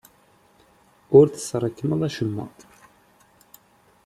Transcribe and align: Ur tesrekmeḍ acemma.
Ur 1.17 1.25
tesrekmeḍ 1.27 2.01
acemma. 2.07 2.45